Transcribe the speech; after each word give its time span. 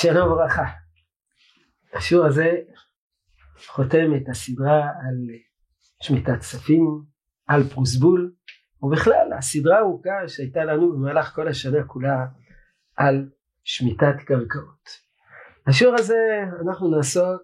שלום 0.00 0.32
וברכה. 0.32 0.64
השיעור 1.94 2.26
הזה 2.26 2.50
חותם 3.66 4.14
את 4.16 4.28
הסדרה 4.28 4.80
על 4.80 5.16
שמיטת 6.02 6.38
כספים, 6.40 7.02
על 7.46 7.62
פרוסבול, 7.64 8.32
ובכלל 8.82 9.32
הסדרה 9.38 9.76
הארוכה 9.76 10.28
שהייתה 10.28 10.64
לנו 10.64 10.92
במהלך 10.92 11.34
כל 11.34 11.48
השנה 11.48 11.84
כולה 11.86 12.26
על 12.96 13.28
שמיטת 13.64 14.14
קרקעות. 14.26 14.88
השיעור 15.66 15.94
הזה 15.98 16.42
אנחנו 16.66 16.96
נעסוק 16.96 17.42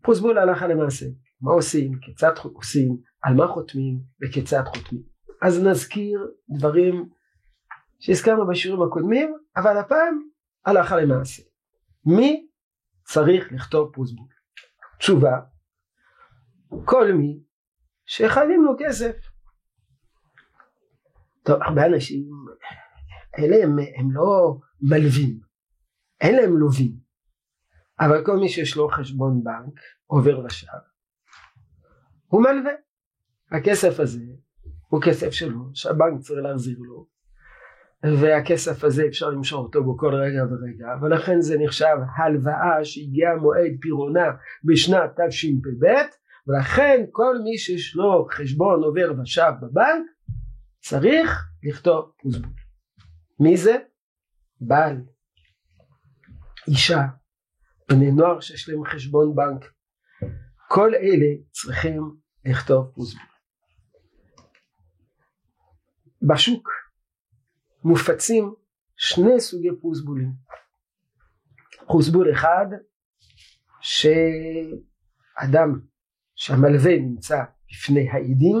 בפרוסבול 0.00 0.38
הלכה 0.38 0.66
למעשה, 0.66 1.06
מה 1.40 1.52
עושים, 1.52 1.98
כיצד 2.00 2.32
עושים, 2.42 2.96
על 3.22 3.34
מה 3.34 3.46
חותמים 3.46 3.98
וכיצד 4.22 4.62
חותמים. 4.66 5.02
אז 5.42 5.64
נזכיר 5.64 6.30
דברים 6.58 7.08
שהזכרנו 8.00 8.46
בשיעורים 8.46 8.88
הקודמים, 8.88 9.34
אבל 9.56 9.78
הפעם 9.78 10.31
הלכה 10.66 10.96
למעשה. 10.96 11.42
מי 12.04 12.46
צריך 13.04 13.52
לכתוב 13.52 13.92
פרוסבול? 13.92 14.28
תשובה, 14.98 15.40
כל 16.84 17.12
מי 17.12 17.42
שחייבים 18.04 18.64
לו 18.64 18.72
כסף. 18.78 19.16
טוב, 21.42 21.62
הרבה 21.62 21.86
אנשים, 21.86 22.30
אלה 23.38 23.56
הם, 23.64 23.76
הם 23.98 24.12
לא 24.12 24.58
מלווים, 24.80 25.40
אין 26.20 26.36
להם 26.36 26.56
לווים, 26.56 26.96
אבל 28.00 28.24
כל 28.26 28.36
מי 28.36 28.48
שיש 28.48 28.76
לו 28.76 28.88
חשבון 28.88 29.44
בנק, 29.44 29.80
עובר 30.06 30.44
ושב, 30.44 30.66
הוא 32.26 32.42
מלווה. 32.42 32.72
הכסף 33.50 34.00
הזה 34.00 34.24
הוא 34.88 35.02
כסף 35.04 35.30
שלו, 35.30 35.70
שהבנק 35.74 36.20
צריך 36.20 36.40
להחזיר 36.42 36.78
לו, 36.78 37.06
והכסף 38.04 38.84
הזה 38.84 39.06
אפשר 39.06 39.30
למשוך 39.30 39.64
אותו 39.64 39.94
בכל 39.94 40.14
רגע 40.14 40.42
ורגע 40.44 40.86
ולכן 41.02 41.40
זה 41.40 41.56
נחשב 41.58 41.96
הלוואה 42.16 42.84
שהגיעה 42.84 43.36
מועד 43.36 43.72
פירעונה 43.80 44.30
בשנת 44.64 45.20
תשפ"ב 45.28 45.86
ולכן 46.46 47.04
כל 47.10 47.36
מי 47.44 47.58
שיש 47.58 47.96
לו 47.96 48.26
חשבון 48.30 48.82
עובר 48.82 49.12
ושב 49.22 49.52
בבנק 49.62 50.06
צריך 50.80 51.44
לכתוב 51.62 52.12
פוסבול. 52.22 52.52
מי 53.40 53.56
זה? 53.56 53.76
בעל, 54.60 54.96
אישה, 56.68 57.02
בני 57.88 58.10
נוער 58.10 58.40
שיש 58.40 58.68
להם 58.68 58.84
חשבון 58.84 59.34
בנק 59.34 59.64
כל 60.68 60.94
אלה 60.94 61.26
צריכים 61.50 62.02
לכתוב 62.44 62.86
פוסבול. 62.94 63.26
בשוק 66.22 66.81
מופצים 67.84 68.54
שני 68.96 69.40
סוגי 69.40 69.68
פרוסבולים. 69.80 70.32
פרוסבול 71.86 72.32
אחד 72.32 72.66
שאדם 73.80 75.80
שהמלווה 76.34 76.98
נמצא 76.98 77.42
בפני 77.70 78.10
העדים 78.10 78.56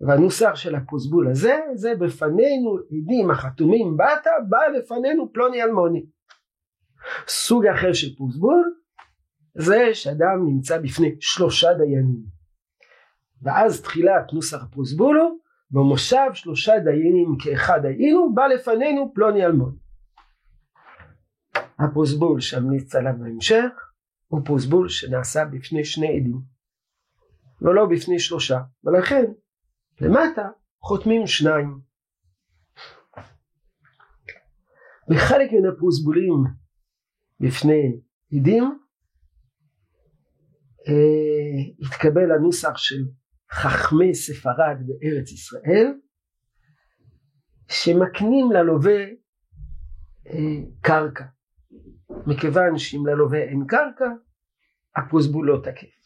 והנוסח 0.00 0.54
של 0.54 0.74
הפרוסבול 0.74 1.30
הזה 1.30 1.60
זה 1.74 1.94
בפנינו 1.94 2.78
עדים 2.90 3.30
החתומים 3.30 3.96
באת 3.96 4.26
בא 4.48 4.58
לפנינו 4.78 5.32
פלוני 5.32 5.62
אלמוני. 5.62 6.06
סוג 7.28 7.66
אחר 7.66 7.92
של 7.92 8.16
פרוסבול 8.16 8.74
זה 9.54 9.94
שאדם 9.94 10.46
נמצא 10.46 10.78
בפני 10.78 11.16
שלושה 11.20 11.74
דיינים 11.74 12.22
ואז 13.42 13.82
תחילת 13.82 14.32
נוסח 14.32 14.62
הפרוסבול 14.62 15.20
הוא 15.20 15.38
במושב 15.72 16.34
שלושה 16.34 16.72
דיינים 16.84 17.36
כאחד 17.44 17.84
היינו 17.84 18.34
בא 18.34 18.46
לפנינו 18.46 19.12
פלוני 19.14 19.46
אלמון 19.46 19.76
הפרוסבול 21.78 22.40
שאמליץ 22.40 22.94
עליו 22.94 23.12
בהמשך 23.18 23.70
הוא 24.26 24.40
פרוסבול 24.44 24.88
שנעשה 24.88 25.44
בפני 25.44 25.84
שני 25.84 26.16
עדים 26.16 26.40
ולא 27.62 27.86
בפני 27.86 28.18
שלושה 28.18 28.60
ולכן 28.84 29.24
למטה 30.00 30.48
חותמים 30.80 31.26
שניים. 31.26 31.80
בחלק 35.08 35.52
מן 35.52 35.68
הפרוסבולים 35.72 36.44
בפני 37.40 38.00
עדים 38.32 38.78
אה, 40.88 41.86
התקבל 41.86 42.32
הנוסח 42.32 42.76
של 42.76 43.04
חכמי 43.52 44.14
ספרד 44.14 44.76
בארץ 44.86 45.32
ישראל 45.32 45.94
שמקנים 47.68 48.52
ללווה 48.52 49.04
אה, 50.26 50.62
קרקע. 50.80 51.24
מכיוון 52.26 52.78
שאם 52.78 53.06
ללווה 53.06 53.38
אין 53.38 53.64
קרקע 53.66 54.04
הפרוסבול 54.96 55.46
לא 55.46 55.60
תקף. 55.64 56.02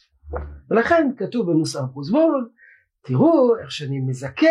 ולכן 0.71 1.11
כתוב 1.17 1.53
בנוסח 1.53 1.81
הפרוסבול 1.85 2.51
תראו 3.05 3.59
איך 3.59 3.71
שאני 3.71 4.01
מזכה 4.01 4.47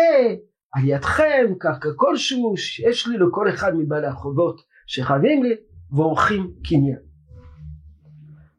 על 0.72 0.84
ידכם 0.84 1.54
קרקע 1.58 1.88
כלשהו 1.96 2.56
שיש 2.56 3.06
לי 3.06 3.18
לכל 3.18 3.48
אחד 3.48 3.72
מבעלי 3.76 4.06
החובות 4.06 4.60
שחייבים 4.86 5.42
לי 5.42 5.54
ועורכים 5.90 6.52
קניין. 6.68 6.98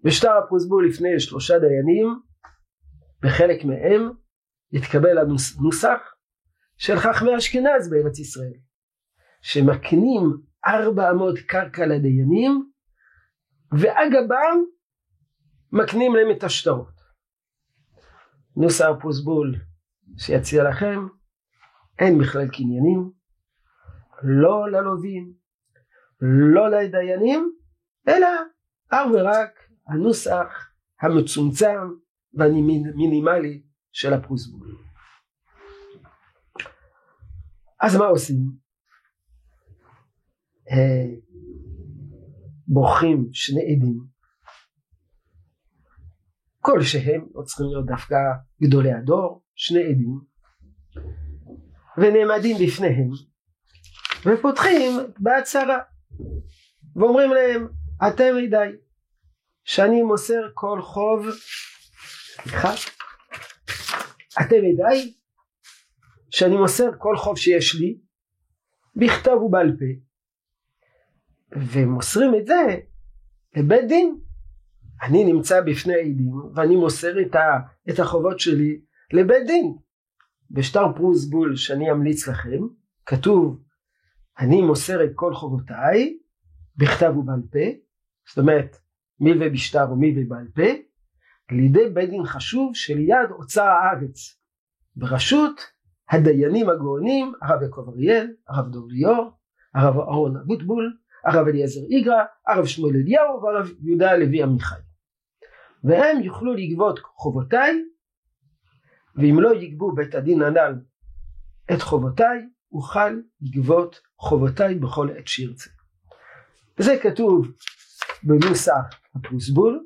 בשטר 0.04 0.32
הפרוסבול 0.32 0.88
לפני 0.88 1.20
שלושה 1.20 1.54
דיינים 1.60 2.20
בחלק 3.22 3.66
מהם 3.66 4.10
התקבל 4.74 5.18
הנוסח 5.18 6.00
של 6.78 6.96
חכמי 6.96 7.38
אשכנז 7.38 7.90
בארץ 7.90 8.20
ישראל 8.20 8.54
שמקנים 9.42 10.24
ארבע 10.68 11.12
אמות 11.12 11.40
קרקע 11.40 11.86
לדיינים 11.86 12.72
ואגבם 13.72 14.64
מקנים 15.72 16.16
להם 16.16 16.38
את 16.38 16.44
השטרות. 16.44 16.98
נוסח 18.56 18.86
פוסבול 19.02 19.56
שיציע 20.18 20.64
לכם 20.70 21.08
אין 22.00 22.18
בכלל 22.20 22.48
קניינים 22.48 23.12
לא 24.24 24.72
ללווים 24.72 25.34
לא 26.22 26.70
לדיינים 26.70 27.52
אלא 28.08 28.28
אך 28.90 29.08
ורק 29.14 29.70
הנוסח 29.88 30.72
המצומצם 31.02 31.80
והמינימלי 32.34 33.64
של 33.92 34.14
הפרוסבול. 34.14 34.78
אז 37.82 37.96
מה 37.96 38.06
עושים? 38.06 38.38
אה, 40.72 41.16
בוחרים 42.68 43.30
שני 43.34 43.62
עדים 43.62 44.18
כלשהם 46.60 47.26
לא 47.36 47.42
צריכים 47.44 47.66
להיות 47.66 47.86
דווקא 47.86 48.16
גדולי 48.62 48.92
הדור 48.92 49.44
שני 49.56 49.84
עדים 49.84 50.20
ונעמדים 51.98 52.58
בפניהם 52.66 53.10
ופותחים 54.26 54.92
בהצהרה 55.20 55.80
ואומרים 56.96 57.32
להם 57.32 57.68
אתם 58.08 58.34
עדיי 58.48 58.72
שאני 59.64 60.04
מוסר 60.04 60.42
כל 60.54 60.82
חוב 60.82 61.26
סליחה 62.44 62.72
אתם 64.42 64.56
עדיי 64.74 65.14
שאני 66.30 66.58
מוסר 66.58 66.90
כל 66.98 67.18
חוב 67.18 67.38
שיש 67.38 67.76
לי 67.76 67.98
בכתב 68.96 69.32
ובעל 69.32 69.78
פה 69.80 69.86
ומוסרים 71.56 72.36
את 72.36 72.48
זה 72.48 72.78
לבית 73.56 73.88
דין. 73.88 74.20
אני 75.04 75.24
נמצא 75.24 75.62
בפני 75.62 75.94
העדים 75.94 76.34
ואני 76.56 76.76
מוסר 76.76 77.22
את, 77.22 77.36
ה, 77.36 77.60
את 77.90 78.00
החובות 78.00 78.40
שלי 78.40 78.82
לבית 79.14 79.48
דין. 79.48 79.78
בשטר 80.52 80.94
פרוסבול 80.96 81.56
שאני 81.56 81.92
אמליץ 81.92 82.28
לכם 82.28 82.62
כתוב 83.06 83.64
אני 84.40 84.62
מוסר 84.62 85.04
את 85.04 85.12
כל 85.16 85.34
חובותיי 85.34 86.18
בכתב 86.76 87.18
ובעל 87.18 87.42
פה 87.52 87.80
זאת 88.30 88.38
אומרת 88.38 88.78
מי 89.20 89.32
ובשטר 89.32 89.92
ומי 89.92 90.16
ובעל 90.18 90.48
פה 90.56 90.87
לידי 91.52 91.90
בית 91.94 92.10
דין 92.10 92.26
חשוב 92.26 92.76
שליד 92.76 93.32
אוצר 93.32 93.64
הארץ. 93.64 94.40
בראשות 94.96 95.62
הדיינים 96.10 96.70
הגאונים 96.70 97.34
הרב 97.42 97.62
יעקב 97.62 97.90
אריאל, 97.90 98.28
הרב 98.48 98.72
דוב 98.72 98.90
ליאור, 98.90 99.32
הרב 99.76 100.00
אהרון 100.00 100.38
אבוטבול, 100.38 100.98
הרב 101.26 101.48
אליעזר 101.48 101.82
איגרא, 101.90 102.24
הרב 102.48 102.66
שמואל 102.66 102.96
אליהו 102.96 103.42
והרב 103.44 103.70
יהודה 103.82 104.12
הלוי 104.12 104.44
עמיחי. 104.44 104.76
והם 105.84 106.22
יוכלו 106.22 106.54
לגבות 106.54 107.00
חובותיי 107.16 107.84
ואם 109.16 109.40
לא 109.40 109.56
יגבו 109.56 109.92
בית 109.92 110.16
הדין 110.16 110.42
הנ"ל 110.42 110.76
את 111.74 111.82
חובותיי 111.82 112.40
אוכל 112.72 113.20
לגבות 113.42 114.02
חובותיי 114.20 114.76
בכל 114.76 115.10
עת 115.18 115.28
שירצה. 115.28 115.70
וזה 116.80 116.98
כתוב 117.04 117.48
בנוסח 118.24 118.74
הפרוסבול, 119.16 119.86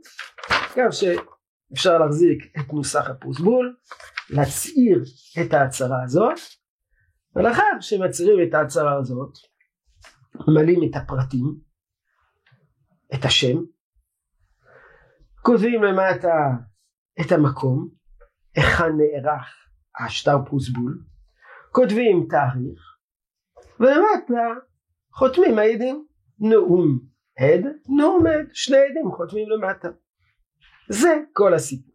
גם 0.77 0.91
ש... 0.91 1.03
אפשר 1.73 1.97
להחזיק 1.97 2.57
את 2.59 2.73
נוסח 2.73 3.09
הפרוסבול, 3.09 3.75
להצהיר 4.29 5.03
את 5.41 5.53
ההצהרה 5.53 6.03
הזאת, 6.03 6.39
ולאחר 7.35 7.79
שמצהירים 7.79 8.49
את 8.49 8.53
ההצהרה 8.53 8.97
הזאת, 8.97 9.33
ממלאים 10.47 10.79
את 10.89 10.95
הפרטים, 10.95 11.55
את 13.13 13.25
השם, 13.25 13.57
כותבים 15.41 15.83
למטה 15.83 16.35
את 17.21 17.31
המקום, 17.31 17.89
היכן 18.55 18.91
נערך 18.97 19.47
השטר 19.99 20.37
פרוסבול, 20.45 21.03
כותבים 21.71 22.27
תאריך, 22.29 22.97
ולמטה 23.79 24.61
חותמים 25.13 25.59
העדים, 25.59 26.05
נאום 26.39 26.99
עד, 27.37 27.65
נאום 27.97 28.27
עד, 28.27 28.47
שני 28.53 28.77
עדים 28.77 29.11
חותמים 29.11 29.49
למטה. 29.49 29.87
זה 30.89 31.17
כל 31.33 31.53
הסיפור. 31.53 31.93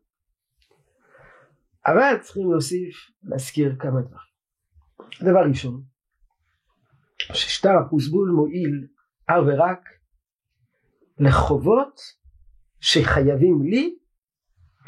אבל 1.87 2.19
צריכים 2.23 2.51
להוסיף, 2.51 2.97
להזכיר 3.23 3.77
כמה 3.79 4.01
דברים. 4.01 4.27
דבר 5.23 5.49
ראשון, 5.49 5.83
ששטר 7.19 7.73
הפרוסבול 7.87 8.31
מועיל 8.31 8.87
אך 9.27 9.37
ורק 9.47 9.89
לחובות 11.19 12.01
שחייבים 12.81 13.63
לי 13.63 13.99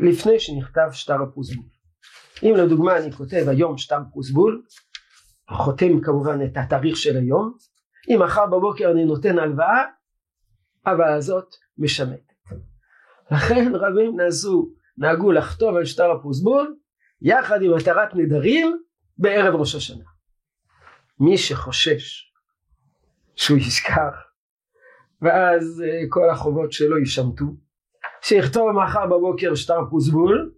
לפני 0.00 0.41
שנכתב 0.41 0.89
שטר 0.93 1.23
הפרוסבול. 1.23 1.67
אם 2.43 2.55
לדוגמה 2.56 2.99
אני 2.99 3.12
כותב 3.12 3.45
היום 3.49 3.79
שטר 3.79 3.99
פרוסבול, 4.12 4.62
חותם 5.50 6.00
כמובן 6.05 6.39
את 6.45 6.56
התאריך 6.56 6.97
של 6.97 7.17
היום, 7.17 7.56
אם 8.09 8.23
מחר 8.23 8.47
בבוקר 8.47 8.91
אני 8.91 9.05
נותן 9.05 9.39
הלוואה, 9.39 9.85
ההלוואה 10.87 11.15
הזאת 11.15 11.55
משמטת. 11.79 12.27
לכן 13.30 13.72
רבים 13.75 14.16
נעשו, 14.16 14.69
נהגו 14.98 15.32
לחתום 15.32 15.76
על 15.76 15.84
שטר 15.84 16.10
הפרוסבול 16.10 16.76
יחד 17.22 17.62
עם 17.62 17.75
התרת 17.75 18.14
נדרים 18.14 18.82
בערב 19.19 19.54
ראש 19.54 19.75
השנה. 19.75 20.04
מי 21.20 21.38
שחושש 21.38 22.32
שהוא 23.36 23.58
ישכח 23.58 24.28
ואז 25.22 25.82
אה, 25.86 26.00
כל 26.08 26.30
החובות 26.30 26.72
שלו 26.72 26.98
יישמטו 26.98 27.44
שיכתוב 28.22 28.70
מחר 28.72 29.06
בבוקר 29.06 29.54
שטר 29.54 29.80
פרוסבול 29.90 30.52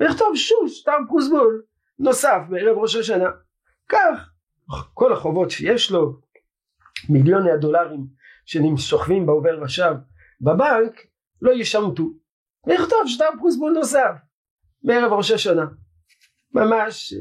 ויכתוב 0.00 0.36
שוב 0.36 0.68
שטר 0.68 0.96
פרוסבול 1.08 1.62
נוסף 1.98 2.38
בערב 2.50 2.78
ראש 2.78 2.96
השנה 2.96 3.30
כך 3.88 4.30
כל 4.94 5.12
החובות 5.12 5.50
שיש 5.50 5.90
לו 5.90 6.20
מיליוני 7.08 7.50
הדולרים 7.50 8.06
ששוכבים 8.46 9.26
בעובר 9.26 9.62
ושב 9.62 9.94
בבנק 10.40 11.11
לא 11.42 11.50
יישמטו 11.50 12.12
ויכתוב 12.66 12.98
שטר 13.06 13.28
פרוסבול 13.38 13.72
נוסף 13.72 14.14
בערב 14.82 15.12
ראש 15.12 15.30
השנה 15.30 15.64
ממש 16.54 17.12
אה, 17.12 17.18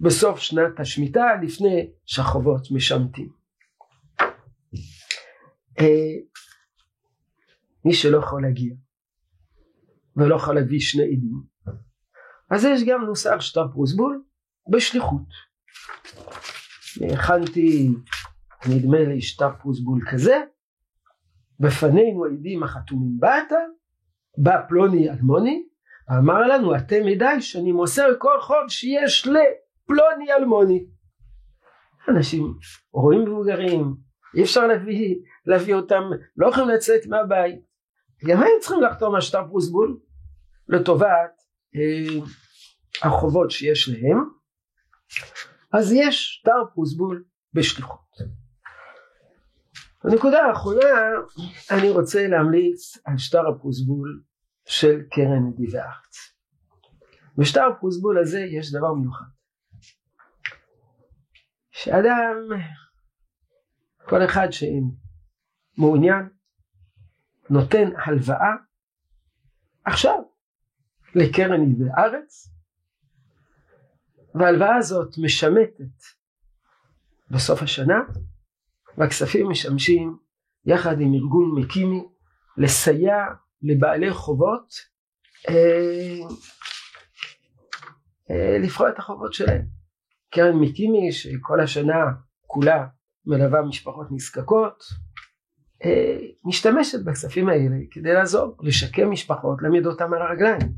בסוף 0.00 0.38
שנת 0.38 0.80
השמיטה 0.80 1.24
לפני 1.42 1.90
שהחובות 2.04 2.70
משמטים. 2.70 3.28
אה, 5.80 6.14
מי 7.84 7.94
שלא 7.94 8.18
יכול 8.18 8.42
להגיע 8.42 8.74
ולא 10.16 10.36
יכול 10.36 10.54
להביא 10.54 10.80
שני 10.80 11.02
עדים 11.02 11.42
אז 12.50 12.64
יש 12.64 12.82
גם 12.86 13.04
נוסח 13.04 13.40
שטר 13.40 13.68
פרוסבול 13.72 14.22
בשליחות. 14.70 15.28
הכנתי 17.12 17.88
נדמה 18.68 18.98
לי 18.98 19.22
שטר 19.22 19.50
פרוסבול 19.62 20.00
כזה 20.10 20.36
בפנינו 21.60 22.24
העדים 22.24 22.62
החתומים 22.62 23.18
באתר 23.18 23.66
בא 24.38 24.66
פלוני 24.68 25.10
אלמוני 25.10 25.62
אמר 26.18 26.40
לנו 26.40 26.76
אתם 26.76 27.08
ידיי 27.08 27.42
שאני 27.42 27.72
מוסר 27.72 28.06
כל 28.18 28.40
חוב 28.40 28.68
שיש 28.68 29.26
לפלוני 29.26 30.32
אלמוני. 30.32 30.86
אנשים 32.08 32.54
רואים 32.92 33.22
מבוגרים 33.22 33.94
אי 34.36 34.42
אפשר 34.42 34.66
להביא, 34.66 35.16
להביא 35.46 35.74
אותם 35.74 36.02
לא 36.36 36.48
יכולים 36.48 36.68
לצאת 36.68 37.06
מהבית. 37.06 37.60
גם 38.26 38.38
הם 38.38 38.48
צריכים 38.60 38.82
לחתום 38.82 39.14
על 39.14 39.20
שטר 39.20 39.46
פרוסבול 39.48 40.00
לטובת 40.68 41.42
אה, 41.76 42.20
החובות 43.02 43.50
שיש 43.50 43.88
להם. 43.88 44.24
אז 45.72 45.92
יש 45.92 46.40
שטר 46.40 46.64
פרוסבול 46.74 47.24
בשליחות 47.54 48.00
הנקודה 50.06 50.38
האחרונה 50.42 50.80
אני 51.70 51.90
רוצה 51.90 52.26
להמליץ 52.28 52.98
על 53.04 53.18
שטר 53.18 53.48
הפרוסבול 53.48 54.22
של 54.64 55.02
קרן 55.10 55.46
נדיבי 55.48 55.78
הארץ. 55.78 56.36
בשטר 57.38 57.64
הפרוסבול 57.76 58.18
הזה 58.18 58.40
יש 58.40 58.72
דבר 58.72 58.94
מיוחד. 58.94 59.24
שאדם, 61.70 62.36
כל 64.08 64.24
אחד 64.24 64.48
שמעוניין, 64.50 66.28
נותן 67.50 67.88
הלוואה 68.06 68.54
עכשיו 69.84 70.18
לקרן 71.14 71.60
נדיבי 71.60 71.90
הארץ, 71.96 72.48
וההלוואה 74.34 74.76
הזאת 74.76 75.14
משמטת 75.24 76.02
בסוף 77.30 77.62
השנה, 77.62 77.98
והכספים 78.98 79.48
משמשים 79.48 80.16
יחד 80.66 81.00
עם 81.00 81.14
ארגון 81.14 81.60
מקימי 81.60 82.04
לסייע 82.56 83.16
לבעלי 83.62 84.10
חובות 84.10 84.68
אה, 85.48 86.28
אה, 88.30 88.58
לפרוע 88.58 88.88
את 88.88 88.98
החובות 88.98 89.32
שלהם. 89.34 89.66
קרן 90.30 90.56
מקימי 90.56 91.12
שכל 91.12 91.60
השנה 91.60 92.04
כולה 92.46 92.86
מלווה 93.26 93.62
משפחות 93.62 94.06
נזקקות 94.10 94.84
אה, 95.84 96.18
משתמשת 96.44 97.04
בכספים 97.04 97.48
האלה 97.48 97.76
כדי 97.90 98.12
לעזור 98.12 98.56
לשקם 98.62 99.10
משפחות 99.10 99.62
להעמיד 99.62 99.86
אותם 99.86 100.12
על 100.12 100.22
הרגליים. 100.22 100.72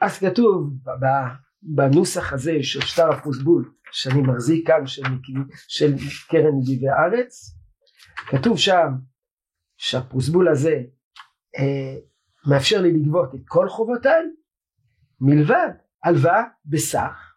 אז 0.00 0.18
כתוב 0.18 0.70
בנוסח 1.62 2.32
הזה 2.32 2.52
של 2.62 2.80
שטר 2.80 3.10
הפרוסבול 3.10 3.72
שאני 3.92 4.20
מחזיק 4.20 4.66
כאן 4.66 4.86
של, 4.86 5.02
של 5.68 5.94
קרן 6.28 6.58
נדיבי 6.60 6.88
הארץ 6.88 7.54
כתוב 8.16 8.58
שם 8.58 8.88
שהפרוסבול 9.76 10.48
הזה 10.48 10.76
אה, 11.58 11.96
מאפשר 12.46 12.80
לי 12.80 12.92
לגבות 12.92 13.34
את 13.34 13.40
כל 13.44 13.68
חובותיי 13.68 14.22
מלבד 15.20 15.68
הלוואה 16.04 16.42
בסך 16.64 17.34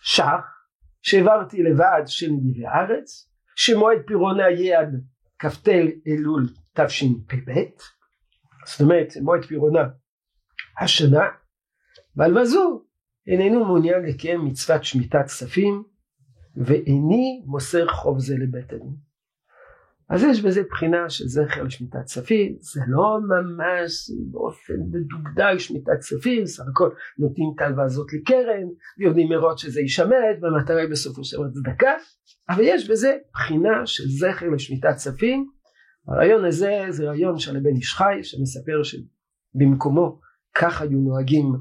שח 0.00 0.44
שהעברתי 1.02 1.62
לוועד 1.62 2.06
של 2.06 2.30
נדיבי 2.30 2.66
הארץ 2.66 3.30
שמועד 3.56 3.98
פירעונה 4.06 4.50
יהיה 4.50 4.80
עד 4.80 5.04
כ"ט 5.38 5.68
אלול 6.06 6.48
תשפ"ב 6.74 7.50
זאת 8.66 8.80
אומרת 8.80 9.12
מועד 9.22 9.44
פירעונה 9.44 9.88
השנה 10.80 11.24
והלוואה 12.16 12.44
זו 12.44 12.84
איננו 13.26 13.64
מעוניין 13.64 14.02
לקיים 14.02 14.44
מצוות 14.44 14.84
שמיטת 14.84 15.24
כספים 15.26 15.82
ואיני 16.56 17.42
מוסר 17.46 17.88
חוב 17.88 18.18
זה 18.18 18.34
לבית 18.38 18.72
הדין 18.72 18.96
אז 20.10 20.22
יש 20.22 20.42
בזה 20.42 20.62
בחינה 20.70 21.10
של 21.10 21.24
זכר 21.28 21.62
לשמיטת 21.62 22.04
כספים, 22.04 22.56
זה 22.60 22.80
לא 22.88 23.18
ממש 23.20 24.10
באופן 24.30 24.74
מדוקדק 24.90 25.58
שמיטת 25.58 25.92
כספים, 26.00 26.46
סך 26.46 26.62
הכל 26.70 26.90
נותנים 27.18 27.52
את 27.54 27.60
ההלוואה 27.60 27.84
הזאת 27.84 28.12
לקרן, 28.12 28.66
ויודעים 28.98 29.28
מראש 29.28 29.62
שזה 29.62 29.80
יישמט, 29.80 30.36
והמטרה 30.40 30.80
היא 30.80 30.90
בסופו 30.90 31.24
של 31.24 31.36
דבר 31.36 31.50
צדקה, 31.50 31.90
אבל 32.48 32.62
יש 32.64 32.90
בזה 32.90 33.16
בחינה 33.34 33.86
של 33.86 34.04
זכר 34.08 34.48
לשמיטת 34.48 34.94
כספים. 34.94 35.50
הרעיון 36.08 36.44
הזה 36.44 36.86
זה 36.88 37.04
רעיון 37.04 37.38
של 37.38 37.56
הבן 37.56 37.76
איש 37.76 37.94
חי, 37.94 38.18
שמספר 38.22 38.82
שבמקומו 38.82 40.20
כך 40.54 40.82
היו 40.82 40.98
נוהגים 40.98 41.52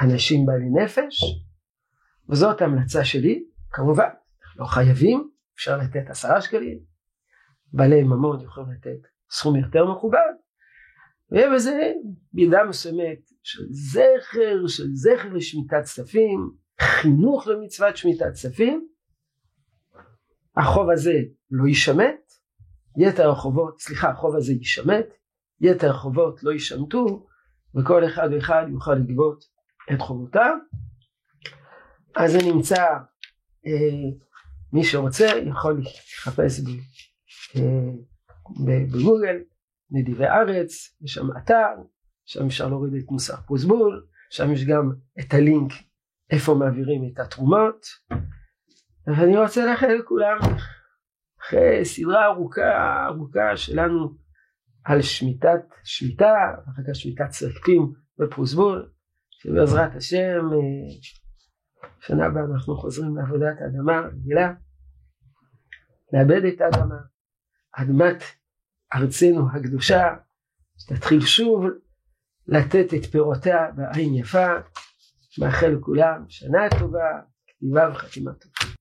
אנשים 0.00 0.46
בעלי 0.46 0.84
נפש, 0.84 1.24
וזאת 2.28 2.60
ההמלצה 2.60 3.04
שלי, 3.04 3.44
כמובן, 3.70 4.08
לא 4.56 4.64
חייבים, 4.64 5.30
אפשר 5.54 5.76
לתת 5.76 6.10
עשרה 6.10 6.40
שקלים, 6.42 6.78
בעלי 7.72 8.02
ממון 8.02 8.40
יכולים 8.40 8.70
לתת 8.70 9.08
סכום 9.30 9.56
יותר 9.56 9.92
מכובד 9.92 10.32
ויהיה 11.30 11.54
בזה 11.54 11.92
מידה 12.32 12.64
מסוימת 12.68 13.18
של 13.42 13.62
זכר, 13.70 14.66
של 14.66 14.86
זכר 14.92 15.32
לשמיטת 15.32 15.82
כספים, 15.82 16.50
חינוך 16.80 17.46
למצוות 17.46 17.96
שמיטת 17.96 18.32
כספים, 18.32 18.88
החוב 20.56 20.90
הזה 20.90 21.14
לא 21.50 21.66
יישמט, 21.66 22.32
יתר 22.98 23.30
החובות, 23.30 23.80
סליחה, 23.80 24.10
החוב 24.10 24.36
הזה 24.36 24.52
יישמט, 24.52 25.06
יתר 25.60 25.90
החובות 25.90 26.42
לא 26.42 26.50
יישמטו, 26.50 27.26
וכל 27.74 28.06
אחד 28.06 28.28
ואחד 28.32 28.66
יוכל 28.70 28.94
לגבות 28.94 29.44
את 29.92 30.00
חובותיו. 30.00 30.56
אז 32.16 32.32
זה 32.32 32.38
נמצא, 32.52 32.82
אה, 33.66 34.10
מי 34.72 34.84
שרוצה 34.84 35.26
יכול 35.26 35.82
לחפש 35.82 36.60
אה, 37.56 37.62
בגוגל, 38.66 39.36
נדיבי 39.90 40.24
ארץ, 40.24 40.96
יש 41.02 41.12
שם 41.14 41.26
אתר, 41.36 41.68
שם 42.24 42.46
אפשר 42.46 42.68
להוריד 42.68 42.94
את 42.94 43.10
מוסר 43.10 43.36
פרוסבול, 43.46 44.06
שם 44.30 44.52
יש 44.52 44.64
גם 44.64 44.90
את 45.20 45.34
הלינק 45.34 45.72
איפה 46.30 46.54
מעבירים 46.54 47.10
את 47.12 47.18
התרומות, 47.18 47.86
ואני 49.06 49.38
רוצה 49.38 49.66
לאחל 49.66 49.94
לכולם 49.94 50.38
אחרי 51.40 51.84
סדרה 51.84 52.26
ארוכה 52.26 53.06
ארוכה 53.06 53.56
שלנו 53.56 54.14
על 54.84 55.02
שמיטת 55.02 55.60
שמיטה, 55.84 56.34
אחר 56.64 56.82
כך 56.88 56.94
שמיטת 56.94 57.28
צלפים 57.28 57.92
ופרוסבול, 58.20 58.90
שבעזרת 59.38 59.96
השם 59.96 60.48
שנה 62.00 62.26
הבאה 62.26 62.42
אנחנו 62.54 62.76
חוזרים 62.76 63.16
לעבודת 63.16 63.56
האדמה 63.60 64.00
רגילה, 64.00 64.52
לאבד 66.12 66.44
את 66.44 66.60
האדמה, 66.60 66.96
אדמת 67.72 68.22
ארצנו 68.94 69.46
הקדושה, 69.52 70.16
שתתחיל 70.78 71.20
שוב 71.20 71.64
לתת 72.46 72.94
את 72.94 73.04
פירותיה 73.04 73.70
בעין 73.76 74.14
יפה, 74.14 74.46
מאחל 75.38 75.66
לכולם 75.66 76.24
שנה 76.28 76.58
טובה, 76.78 77.20
כתיבה 77.46 77.90
וחתימה 77.92 78.30
טובה. 78.32 78.67